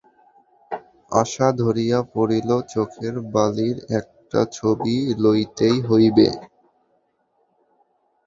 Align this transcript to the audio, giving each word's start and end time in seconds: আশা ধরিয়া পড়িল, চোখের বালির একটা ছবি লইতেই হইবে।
আশা 1.11 1.47
ধরিয়া 1.61 1.99
পড়িল, 2.13 2.49
চোখের 2.73 3.15
বালির 3.33 3.77
একটা 3.99 4.39
ছবি 4.57 4.95
লইতেই 5.23 5.77
হইবে। 5.89 6.27